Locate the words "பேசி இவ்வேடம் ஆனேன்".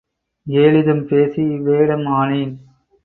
1.05-2.53